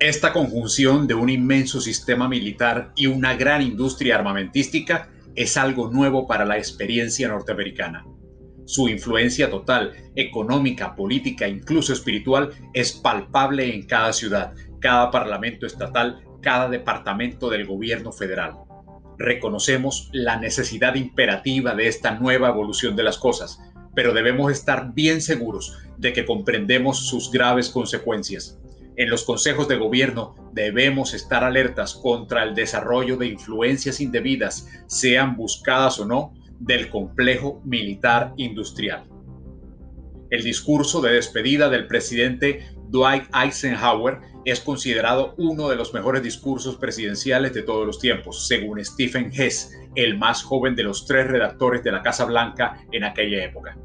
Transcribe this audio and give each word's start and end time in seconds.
Esta 0.00 0.32
conjunción 0.32 1.06
de 1.06 1.14
un 1.14 1.30
inmenso 1.30 1.80
sistema 1.80 2.28
militar 2.28 2.90
y 2.96 3.06
una 3.06 3.36
gran 3.36 3.62
industria 3.62 4.16
armamentística 4.16 5.08
es 5.36 5.56
algo 5.56 5.88
nuevo 5.88 6.26
para 6.26 6.44
la 6.44 6.58
experiencia 6.58 7.28
norteamericana. 7.28 8.04
Su 8.64 8.88
influencia 8.88 9.50
total, 9.50 9.92
económica, 10.16 10.96
política, 10.96 11.46
incluso 11.46 11.92
espiritual, 11.92 12.50
es 12.72 12.90
palpable 12.90 13.72
en 13.72 13.86
cada 13.86 14.12
ciudad, 14.12 14.54
cada 14.80 15.12
parlamento 15.12 15.64
estatal, 15.64 16.24
cada 16.42 16.68
departamento 16.68 17.48
del 17.48 17.64
gobierno 17.64 18.10
federal. 18.10 18.54
Reconocemos 19.16 20.10
la 20.12 20.40
necesidad 20.40 20.96
imperativa 20.96 21.76
de 21.76 21.86
esta 21.86 22.18
nueva 22.18 22.48
evolución 22.48 22.96
de 22.96 23.04
las 23.04 23.16
cosas, 23.16 23.60
pero 23.94 24.12
debemos 24.12 24.50
estar 24.50 24.92
bien 24.92 25.22
seguros 25.22 25.78
de 25.98 26.12
que 26.12 26.26
comprendemos 26.26 27.06
sus 27.06 27.30
graves 27.30 27.70
consecuencias. 27.70 28.58
En 28.96 29.10
los 29.10 29.24
consejos 29.24 29.66
de 29.66 29.76
gobierno 29.76 30.36
debemos 30.52 31.14
estar 31.14 31.42
alertas 31.42 31.94
contra 31.94 32.44
el 32.44 32.54
desarrollo 32.54 33.16
de 33.16 33.26
influencias 33.26 34.00
indebidas, 34.00 34.68
sean 34.86 35.36
buscadas 35.36 35.98
o 35.98 36.06
no, 36.06 36.32
del 36.60 36.88
complejo 36.90 37.60
militar 37.64 38.32
industrial. 38.36 39.04
El 40.30 40.42
discurso 40.44 41.00
de 41.00 41.12
despedida 41.12 41.68
del 41.68 41.88
presidente 41.88 42.66
Dwight 42.88 43.24
Eisenhower 43.34 44.20
es 44.44 44.60
considerado 44.60 45.34
uno 45.38 45.68
de 45.68 45.76
los 45.76 45.92
mejores 45.92 46.22
discursos 46.22 46.76
presidenciales 46.76 47.52
de 47.52 47.62
todos 47.62 47.86
los 47.86 47.98
tiempos, 47.98 48.46
según 48.46 48.84
Stephen 48.84 49.32
Hess, 49.32 49.72
el 49.96 50.16
más 50.16 50.42
joven 50.42 50.76
de 50.76 50.84
los 50.84 51.04
tres 51.06 51.26
redactores 51.26 51.82
de 51.82 51.92
la 51.92 52.02
Casa 52.02 52.24
Blanca 52.24 52.78
en 52.92 53.04
aquella 53.04 53.44
época. 53.44 53.76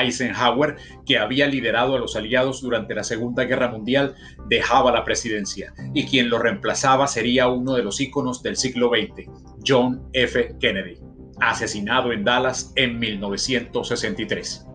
Eisenhower, 0.00 0.76
que 1.06 1.18
había 1.18 1.46
liderado 1.46 1.94
a 1.94 1.98
los 1.98 2.16
aliados 2.16 2.60
durante 2.60 2.94
la 2.94 3.04
Segunda 3.04 3.44
Guerra 3.44 3.68
Mundial, 3.68 4.14
dejaba 4.48 4.92
la 4.92 5.04
presidencia 5.04 5.72
y 5.92 6.06
quien 6.06 6.28
lo 6.28 6.38
reemplazaba 6.38 7.06
sería 7.06 7.48
uno 7.48 7.74
de 7.74 7.82
los 7.82 8.00
íconos 8.00 8.42
del 8.42 8.56
siglo 8.56 8.90
XX, 8.90 9.28
John 9.66 10.08
F. 10.12 10.56
Kennedy, 10.60 10.98
asesinado 11.40 12.12
en 12.12 12.24
Dallas 12.24 12.72
en 12.76 12.98
1963. 12.98 14.66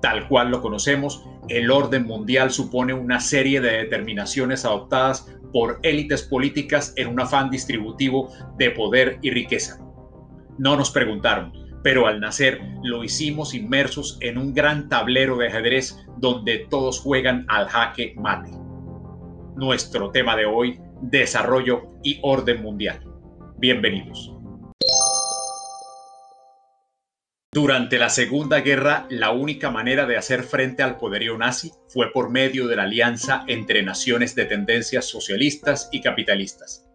Tal 0.00 0.26
cual 0.26 0.50
lo 0.50 0.60
conocemos, 0.60 1.24
el 1.48 1.70
orden 1.70 2.04
mundial 2.04 2.50
supone 2.50 2.92
una 2.92 3.20
serie 3.20 3.60
de 3.60 3.70
determinaciones 3.70 4.64
adoptadas 4.64 5.32
por 5.52 5.78
élites 5.82 6.22
políticas 6.22 6.92
en 6.96 7.08
un 7.08 7.20
afán 7.20 7.50
distributivo 7.50 8.32
de 8.58 8.70
poder 8.70 9.18
y 9.22 9.30
riqueza. 9.30 9.78
No 10.58 10.76
nos 10.76 10.90
preguntaron, 10.90 11.52
pero 11.82 12.06
al 12.06 12.20
nacer 12.20 12.60
lo 12.82 13.04
hicimos 13.04 13.54
inmersos 13.54 14.18
en 14.20 14.38
un 14.38 14.54
gran 14.54 14.88
tablero 14.88 15.36
de 15.36 15.48
ajedrez 15.48 15.96
donde 16.18 16.66
todos 16.70 17.00
juegan 17.00 17.44
al 17.48 17.68
jaque 17.68 18.14
mate. 18.16 18.50
Nuestro 19.56 20.10
tema 20.10 20.36
de 20.36 20.46
hoy, 20.46 20.80
desarrollo 21.02 21.90
y 22.02 22.20
orden 22.22 22.62
mundial. 22.62 23.00
Bienvenidos. 23.58 24.32
Durante 27.54 27.98
la 27.98 28.08
Segunda 28.08 28.60
Guerra, 28.60 29.06
la 29.10 29.30
única 29.30 29.70
manera 29.70 30.06
de 30.06 30.16
hacer 30.16 30.42
frente 30.42 30.82
al 30.82 30.96
poderío 30.96 31.36
nazi 31.36 31.70
fue 31.88 32.10
por 32.10 32.30
medio 32.30 32.66
de 32.66 32.76
la 32.76 32.84
alianza 32.84 33.44
entre 33.46 33.82
naciones 33.82 34.34
de 34.34 34.46
tendencias 34.46 35.04
socialistas 35.04 35.90
y 35.92 36.00
capitalistas 36.00 36.88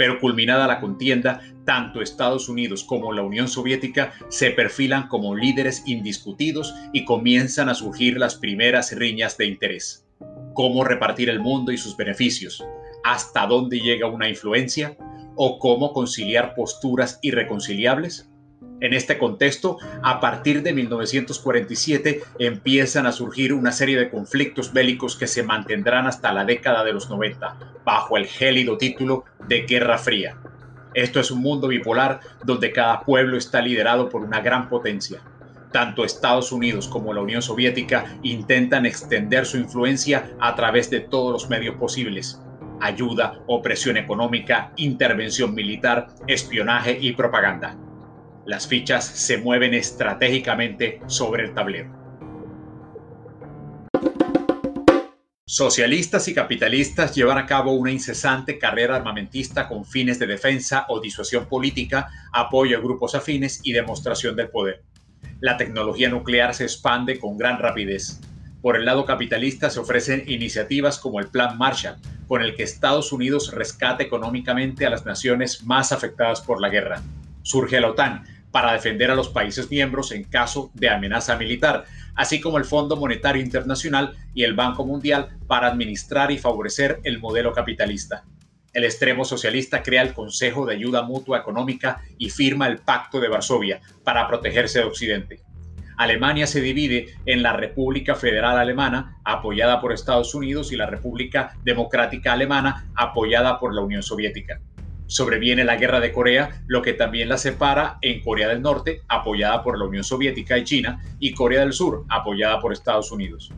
pero 0.00 0.18
culminada 0.18 0.66
la 0.66 0.80
contienda, 0.80 1.42
tanto 1.66 2.00
Estados 2.00 2.48
Unidos 2.48 2.84
como 2.84 3.12
la 3.12 3.20
Unión 3.20 3.48
Soviética 3.48 4.14
se 4.30 4.50
perfilan 4.50 5.08
como 5.08 5.36
líderes 5.36 5.82
indiscutidos 5.86 6.74
y 6.94 7.04
comienzan 7.04 7.68
a 7.68 7.74
surgir 7.74 8.16
las 8.16 8.34
primeras 8.34 8.96
riñas 8.96 9.36
de 9.36 9.44
interés. 9.44 10.08
¿Cómo 10.54 10.84
repartir 10.84 11.28
el 11.28 11.38
mundo 11.38 11.70
y 11.70 11.76
sus 11.76 11.98
beneficios? 11.98 12.64
¿Hasta 13.04 13.46
dónde 13.46 13.78
llega 13.78 14.06
una 14.06 14.30
influencia? 14.30 14.96
¿O 15.36 15.58
cómo 15.58 15.92
conciliar 15.92 16.54
posturas 16.54 17.18
irreconciliables? 17.20 18.29
En 18.80 18.94
este 18.94 19.18
contexto, 19.18 19.76
a 20.02 20.20
partir 20.20 20.62
de 20.62 20.72
1947 20.72 22.22
empiezan 22.38 23.06
a 23.06 23.12
surgir 23.12 23.52
una 23.52 23.72
serie 23.72 23.98
de 23.98 24.08
conflictos 24.08 24.72
bélicos 24.72 25.16
que 25.16 25.26
se 25.26 25.42
mantendrán 25.42 26.06
hasta 26.06 26.32
la 26.32 26.46
década 26.46 26.82
de 26.82 26.94
los 26.94 27.10
90, 27.10 27.58
bajo 27.84 28.16
el 28.16 28.26
gélido 28.26 28.78
título 28.78 29.24
de 29.46 29.62
Guerra 29.62 29.98
Fría. 29.98 30.38
Esto 30.94 31.20
es 31.20 31.30
un 31.30 31.42
mundo 31.42 31.68
bipolar 31.68 32.20
donde 32.42 32.72
cada 32.72 33.02
pueblo 33.02 33.36
está 33.36 33.60
liderado 33.60 34.08
por 34.08 34.22
una 34.22 34.40
gran 34.40 34.70
potencia. 34.70 35.20
Tanto 35.72 36.02
Estados 36.02 36.50
Unidos 36.50 36.88
como 36.88 37.12
la 37.12 37.20
Unión 37.20 37.42
Soviética 37.42 38.18
intentan 38.22 38.86
extender 38.86 39.44
su 39.44 39.58
influencia 39.58 40.32
a 40.40 40.56
través 40.56 40.88
de 40.88 41.00
todos 41.00 41.32
los 41.32 41.50
medios 41.50 41.76
posibles. 41.76 42.40
Ayuda, 42.80 43.40
opresión 43.46 43.98
económica, 43.98 44.72
intervención 44.76 45.54
militar, 45.54 46.08
espionaje 46.26 46.98
y 46.98 47.12
propaganda. 47.12 47.76
Las 48.46 48.66
fichas 48.66 49.04
se 49.04 49.36
mueven 49.36 49.74
estratégicamente 49.74 51.00
sobre 51.06 51.44
el 51.44 51.54
tablero. 51.54 52.00
Socialistas 55.46 56.26
y 56.28 56.34
capitalistas 56.34 57.14
llevan 57.14 57.36
a 57.36 57.44
cabo 57.44 57.72
una 57.72 57.90
incesante 57.90 58.58
carrera 58.58 58.96
armamentista 58.96 59.68
con 59.68 59.84
fines 59.84 60.18
de 60.18 60.26
defensa 60.26 60.86
o 60.88 61.00
disuasión 61.00 61.46
política, 61.46 62.08
apoyo 62.32 62.78
a 62.78 62.80
grupos 62.80 63.14
afines 63.14 63.60
y 63.62 63.72
demostración 63.72 64.36
del 64.36 64.48
poder. 64.48 64.84
La 65.40 65.58
tecnología 65.58 66.08
nuclear 66.08 66.54
se 66.54 66.64
expande 66.64 67.18
con 67.18 67.36
gran 67.36 67.58
rapidez. 67.58 68.20
Por 68.62 68.76
el 68.76 68.86
lado 68.86 69.04
capitalista 69.04 69.68
se 69.68 69.80
ofrecen 69.80 70.24
iniciativas 70.28 70.98
como 70.98 71.20
el 71.20 71.28
Plan 71.28 71.58
Marshall, 71.58 71.96
con 72.26 72.40
el 72.40 72.54
que 72.54 72.62
Estados 72.62 73.12
Unidos 73.12 73.52
rescata 73.52 74.02
económicamente 74.02 74.86
a 74.86 74.90
las 74.90 75.04
naciones 75.04 75.62
más 75.64 75.92
afectadas 75.92 76.40
por 76.40 76.60
la 76.60 76.70
guerra 76.70 77.02
surge 77.42 77.80
la 77.80 77.90
OTAN 77.90 78.24
para 78.50 78.72
defender 78.72 79.10
a 79.10 79.14
los 79.14 79.28
países 79.28 79.70
miembros 79.70 80.12
en 80.12 80.24
caso 80.24 80.70
de 80.74 80.90
amenaza 80.90 81.36
militar, 81.36 81.84
así 82.14 82.40
como 82.40 82.58
el 82.58 82.64
Fondo 82.64 82.96
Monetario 82.96 83.42
Internacional 83.42 84.16
y 84.34 84.44
el 84.44 84.54
Banco 84.54 84.84
Mundial 84.84 85.28
para 85.46 85.68
administrar 85.68 86.30
y 86.30 86.38
favorecer 86.38 87.00
el 87.04 87.20
modelo 87.20 87.52
capitalista. 87.52 88.24
El 88.72 88.84
extremo 88.84 89.24
socialista 89.24 89.82
crea 89.82 90.02
el 90.02 90.14
Consejo 90.14 90.64
de 90.64 90.74
Ayuda 90.74 91.02
Mutua 91.02 91.38
Económica 91.38 92.02
y 92.18 92.30
firma 92.30 92.68
el 92.68 92.78
Pacto 92.78 93.20
de 93.20 93.28
Varsovia 93.28 93.80
para 94.04 94.28
protegerse 94.28 94.78
de 94.78 94.84
Occidente. 94.84 95.42
Alemania 95.96 96.46
se 96.46 96.62
divide 96.62 97.14
en 97.26 97.42
la 97.42 97.52
República 97.52 98.14
Federal 98.14 98.58
Alemana, 98.58 99.18
apoyada 99.24 99.80
por 99.80 99.92
Estados 99.92 100.34
Unidos, 100.34 100.72
y 100.72 100.76
la 100.76 100.86
República 100.86 101.52
Democrática 101.62 102.32
Alemana, 102.32 102.86
apoyada 102.94 103.58
por 103.58 103.74
la 103.74 103.82
Unión 103.82 104.02
Soviética 104.02 104.60
sobreviene 105.10 105.64
la 105.64 105.74
guerra 105.74 105.98
de 105.98 106.12
Corea, 106.12 106.62
lo 106.68 106.82
que 106.82 106.92
también 106.92 107.28
la 107.28 107.36
separa 107.36 107.98
en 108.00 108.20
Corea 108.20 108.46
del 108.48 108.62
Norte, 108.62 109.02
apoyada 109.08 109.60
por 109.64 109.76
la 109.76 109.84
Unión 109.84 110.04
Soviética 110.04 110.56
y 110.56 110.62
China, 110.62 111.00
y 111.18 111.34
Corea 111.34 111.60
del 111.60 111.72
Sur, 111.72 112.04
apoyada 112.08 112.60
por 112.60 112.72
Estados 112.72 113.10
Unidos. 113.10 113.52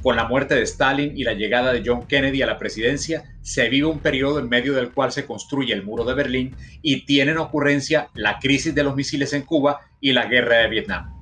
Con 0.00 0.14
la 0.14 0.28
muerte 0.28 0.54
de 0.54 0.62
Stalin 0.62 1.16
y 1.16 1.24
la 1.24 1.34
llegada 1.34 1.72
de 1.72 1.82
John 1.84 2.06
Kennedy 2.06 2.40
a 2.42 2.46
la 2.46 2.58
presidencia, 2.58 3.24
se 3.40 3.68
vive 3.68 3.88
un 3.88 3.98
periodo 3.98 4.38
en 4.38 4.48
medio 4.48 4.74
del 4.74 4.92
cual 4.92 5.10
se 5.10 5.26
construye 5.26 5.74
el 5.74 5.82
muro 5.82 6.04
de 6.04 6.14
Berlín 6.14 6.56
y 6.82 7.04
tienen 7.04 7.38
ocurrencia 7.38 8.08
la 8.14 8.38
crisis 8.38 8.72
de 8.72 8.84
los 8.84 8.94
misiles 8.94 9.32
en 9.32 9.42
Cuba 9.42 9.80
y 10.00 10.12
la 10.12 10.26
guerra 10.26 10.58
de 10.58 10.68
Vietnam. 10.68 11.12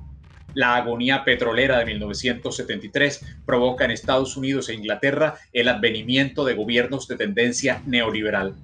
La 0.53 0.75
agonía 0.75 1.23
petrolera 1.23 1.79
de 1.79 1.85
1973 1.85 3.25
provoca 3.47 3.85
en 3.85 3.91
Estados 3.91 4.37
Unidos 4.37 4.69
e 4.69 4.75
Inglaterra 4.75 5.35
el 5.53 5.69
advenimiento 5.69 6.45
de 6.45 6.53
gobiernos 6.53 7.07
de 7.07 7.15
tendencia 7.15 7.81
neoliberal. 7.87 8.55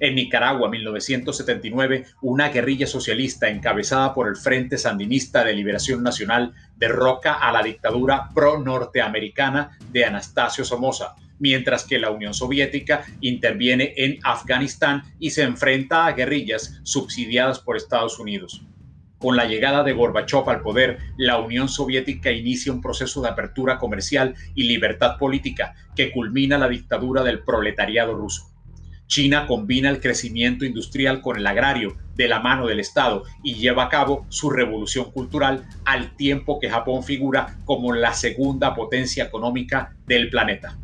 En 0.00 0.14
Nicaragua, 0.14 0.70
1979, 0.70 2.06
una 2.22 2.50
guerrilla 2.50 2.86
socialista 2.86 3.48
encabezada 3.48 4.14
por 4.14 4.28
el 4.28 4.36
Frente 4.36 4.78
Sandinista 4.78 5.42
de 5.42 5.54
Liberación 5.54 6.04
Nacional 6.04 6.54
derroca 6.76 7.34
a 7.34 7.50
la 7.50 7.62
dictadura 7.62 8.28
pro-norteamericana 8.32 9.76
de 9.90 10.04
Anastasio 10.04 10.64
Somoza, 10.64 11.16
mientras 11.40 11.84
que 11.84 11.98
la 11.98 12.10
Unión 12.10 12.32
Soviética 12.32 13.04
interviene 13.20 13.92
en 13.96 14.18
Afganistán 14.22 15.02
y 15.18 15.30
se 15.30 15.42
enfrenta 15.42 16.06
a 16.06 16.12
guerrillas 16.12 16.80
subsidiadas 16.84 17.58
por 17.58 17.76
Estados 17.76 18.20
Unidos. 18.20 18.62
Con 19.18 19.36
la 19.36 19.46
llegada 19.46 19.82
de 19.82 19.94
Gorbachev 19.94 20.48
al 20.48 20.60
poder, 20.60 20.98
la 21.16 21.38
Unión 21.38 21.68
Soviética 21.68 22.30
inicia 22.30 22.72
un 22.72 22.80
proceso 22.80 23.20
de 23.20 23.28
apertura 23.28 23.78
comercial 23.78 24.36
y 24.54 24.62
libertad 24.62 25.18
política 25.18 25.74
que 25.96 26.12
culmina 26.12 26.56
la 26.56 26.68
dictadura 26.68 27.24
del 27.24 27.42
proletariado 27.42 28.14
ruso. 28.14 28.52
China 29.08 29.46
combina 29.46 29.88
el 29.88 30.00
crecimiento 30.00 30.66
industrial 30.66 31.22
con 31.22 31.38
el 31.38 31.46
agrario 31.46 31.96
de 32.14 32.28
la 32.28 32.40
mano 32.40 32.66
del 32.66 32.78
Estado 32.78 33.24
y 33.42 33.54
lleva 33.54 33.84
a 33.84 33.88
cabo 33.88 34.26
su 34.28 34.50
revolución 34.50 35.10
cultural 35.10 35.66
al 35.84 36.14
tiempo 36.14 36.58
que 36.60 36.68
Japón 36.68 37.02
figura 37.02 37.56
como 37.64 37.94
la 37.94 38.12
segunda 38.12 38.74
potencia 38.74 39.24
económica 39.24 39.96
del 40.04 40.28
planeta. 40.28 40.78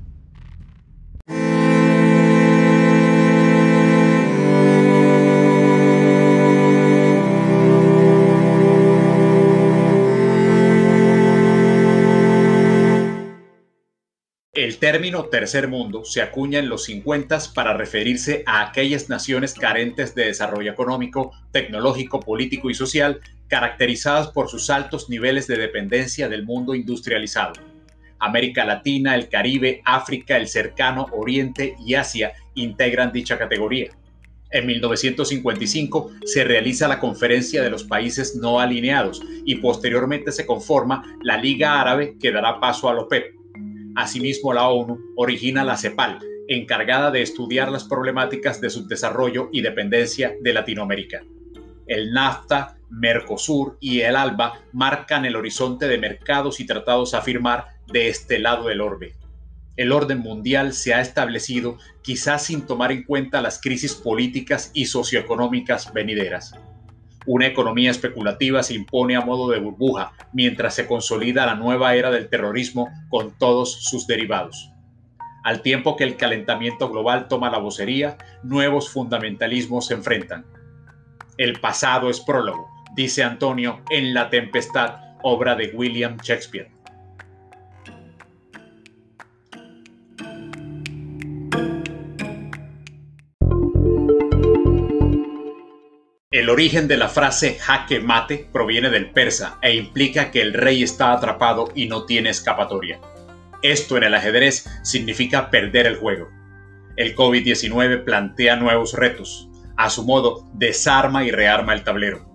El 14.64 14.78
término 14.78 15.26
tercer 15.26 15.68
mundo 15.68 16.06
se 16.06 16.22
acuña 16.22 16.58
en 16.58 16.70
los 16.70 16.84
50 16.84 17.38
para 17.54 17.76
referirse 17.76 18.44
a 18.46 18.66
aquellas 18.66 19.10
naciones 19.10 19.52
carentes 19.52 20.14
de 20.14 20.24
desarrollo 20.24 20.72
económico, 20.72 21.32
tecnológico, 21.52 22.20
político 22.20 22.70
y 22.70 22.74
social, 22.74 23.20
caracterizadas 23.48 24.28
por 24.28 24.48
sus 24.48 24.70
altos 24.70 25.10
niveles 25.10 25.46
de 25.48 25.58
dependencia 25.58 26.30
del 26.30 26.46
mundo 26.46 26.74
industrializado. 26.74 27.52
América 28.18 28.64
Latina, 28.64 29.14
el 29.14 29.28
Caribe, 29.28 29.82
África, 29.84 30.38
el 30.38 30.48
cercano 30.48 31.08
Oriente 31.12 31.76
y 31.84 31.92
Asia 31.92 32.32
integran 32.54 33.12
dicha 33.12 33.36
categoría. 33.36 33.90
En 34.50 34.64
1955 34.64 36.10
se 36.24 36.42
realiza 36.42 36.88
la 36.88 37.00
Conferencia 37.00 37.62
de 37.62 37.68
los 37.68 37.84
Países 37.84 38.34
No 38.34 38.60
Alineados 38.60 39.20
y 39.44 39.56
posteriormente 39.56 40.32
se 40.32 40.46
conforma 40.46 41.18
la 41.22 41.36
Liga 41.36 41.82
Árabe 41.82 42.16
que 42.18 42.32
dará 42.32 42.58
paso 42.60 42.88
a 42.88 42.94
la 42.94 43.02
OPEP. 43.02 43.43
Asimismo, 43.96 44.52
la 44.52 44.68
ONU 44.68 44.98
origina 45.16 45.64
la 45.64 45.76
CEPAL, 45.76 46.18
encargada 46.48 47.10
de 47.10 47.22
estudiar 47.22 47.70
las 47.70 47.84
problemáticas 47.84 48.60
de 48.60 48.70
subdesarrollo 48.70 49.48
y 49.52 49.62
dependencia 49.62 50.34
de 50.40 50.52
Latinoamérica. 50.52 51.22
El 51.86 52.12
NAFTA, 52.12 52.76
Mercosur 52.90 53.76
y 53.80 54.00
el 54.00 54.16
ALBA 54.16 54.60
marcan 54.72 55.24
el 55.24 55.36
horizonte 55.36 55.86
de 55.86 55.98
mercados 55.98 56.60
y 56.60 56.66
tratados 56.66 57.14
a 57.14 57.22
firmar 57.22 57.66
de 57.86 58.08
este 58.08 58.38
lado 58.38 58.68
del 58.68 58.80
orbe. 58.80 59.14
El 59.76 59.90
orden 59.90 60.20
mundial 60.20 60.72
se 60.72 60.94
ha 60.94 61.00
establecido 61.00 61.78
quizás 62.02 62.44
sin 62.44 62.62
tomar 62.62 62.92
en 62.92 63.02
cuenta 63.02 63.42
las 63.42 63.60
crisis 63.60 63.94
políticas 63.94 64.70
y 64.72 64.86
socioeconómicas 64.86 65.92
venideras. 65.92 66.54
Una 67.26 67.46
economía 67.46 67.90
especulativa 67.90 68.62
se 68.62 68.74
impone 68.74 69.16
a 69.16 69.22
modo 69.22 69.50
de 69.50 69.58
burbuja 69.58 70.12
mientras 70.32 70.74
se 70.74 70.86
consolida 70.86 71.46
la 71.46 71.54
nueva 71.54 71.94
era 71.94 72.10
del 72.10 72.28
terrorismo 72.28 72.90
con 73.08 73.36
todos 73.38 73.72
sus 73.84 74.06
derivados. 74.06 74.70
Al 75.44 75.62
tiempo 75.62 75.96
que 75.96 76.04
el 76.04 76.16
calentamiento 76.16 76.88
global 76.90 77.28
toma 77.28 77.50
la 77.50 77.58
vocería, 77.58 78.16
nuevos 78.42 78.88
fundamentalismos 78.88 79.86
se 79.86 79.94
enfrentan. 79.94 80.46
El 81.36 81.60
pasado 81.60 82.08
es 82.08 82.20
prólogo, 82.20 82.68
dice 82.94 83.22
Antonio 83.22 83.80
en 83.90 84.14
La 84.14 84.30
Tempestad, 84.30 85.16
obra 85.22 85.54
de 85.54 85.70
William 85.74 86.16
Shakespeare. 86.22 86.70
El 96.44 96.50
origen 96.50 96.88
de 96.88 96.98
la 96.98 97.08
frase 97.08 97.56
jaque 97.58 98.00
mate 98.00 98.46
proviene 98.52 98.90
del 98.90 99.12
persa 99.12 99.56
e 99.62 99.76
implica 99.76 100.30
que 100.30 100.42
el 100.42 100.52
rey 100.52 100.82
está 100.82 101.12
atrapado 101.12 101.72
y 101.74 101.86
no 101.86 102.04
tiene 102.04 102.28
escapatoria. 102.28 103.00
Esto 103.62 103.96
en 103.96 104.02
el 104.02 104.14
ajedrez 104.14 104.68
significa 104.82 105.48
perder 105.48 105.86
el 105.86 105.96
juego. 105.96 106.28
El 106.98 107.16
COVID-19 107.16 108.04
plantea 108.04 108.56
nuevos 108.56 108.92
retos. 108.92 109.48
A 109.78 109.88
su 109.88 110.04
modo, 110.04 110.46
desarma 110.52 111.24
y 111.24 111.30
rearma 111.30 111.72
el 111.72 111.82
tablero. 111.82 112.26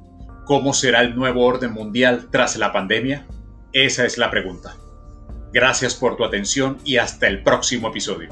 ¿Cómo 0.47 0.73
será 0.73 1.01
el 1.01 1.15
nuevo 1.15 1.45
orden 1.45 1.71
mundial 1.71 2.29
tras 2.31 2.55
la 2.55 2.73
pandemia? 2.73 3.27
Esa 3.73 4.07
es 4.07 4.17
la 4.17 4.31
pregunta. 4.31 4.75
Gracias 5.53 5.93
por 5.93 6.17
tu 6.17 6.25
atención 6.25 6.79
y 6.83 6.97
hasta 6.97 7.27
el 7.27 7.43
próximo 7.43 7.89
episodio. 7.89 8.29